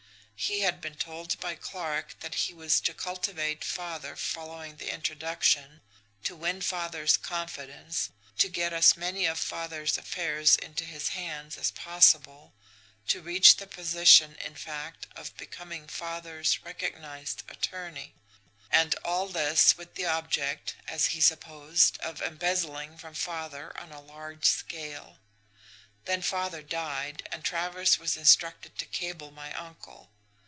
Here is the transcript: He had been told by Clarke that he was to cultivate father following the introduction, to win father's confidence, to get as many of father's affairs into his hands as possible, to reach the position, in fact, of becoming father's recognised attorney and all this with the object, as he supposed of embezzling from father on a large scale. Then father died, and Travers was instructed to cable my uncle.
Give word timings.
He 0.51 0.61
had 0.61 0.81
been 0.81 0.95
told 0.95 1.39
by 1.39 1.53
Clarke 1.53 2.19
that 2.21 2.33
he 2.33 2.51
was 2.55 2.81
to 2.81 2.95
cultivate 2.95 3.63
father 3.63 4.15
following 4.15 4.77
the 4.77 4.91
introduction, 4.91 5.81
to 6.23 6.35
win 6.35 6.61
father's 6.61 7.15
confidence, 7.15 8.09
to 8.39 8.49
get 8.49 8.73
as 8.73 8.97
many 8.97 9.27
of 9.27 9.37
father's 9.37 9.99
affairs 9.99 10.55
into 10.55 10.83
his 10.83 11.09
hands 11.09 11.59
as 11.59 11.69
possible, 11.69 12.55
to 13.09 13.21
reach 13.21 13.57
the 13.57 13.67
position, 13.67 14.35
in 14.43 14.55
fact, 14.55 15.05
of 15.15 15.37
becoming 15.37 15.87
father's 15.87 16.63
recognised 16.63 17.43
attorney 17.47 18.15
and 18.71 18.95
all 19.05 19.27
this 19.27 19.77
with 19.77 19.93
the 19.93 20.07
object, 20.07 20.73
as 20.87 21.05
he 21.13 21.21
supposed 21.21 21.99
of 21.99 22.19
embezzling 22.19 22.97
from 22.97 23.13
father 23.13 23.77
on 23.79 23.91
a 23.91 24.01
large 24.01 24.45
scale. 24.45 25.19
Then 26.05 26.23
father 26.23 26.63
died, 26.63 27.29
and 27.31 27.43
Travers 27.45 27.99
was 27.99 28.17
instructed 28.17 28.75
to 28.79 28.85
cable 28.87 29.29
my 29.29 29.53
uncle. 29.53 30.09